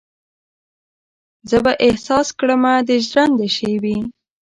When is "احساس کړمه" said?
1.87-2.73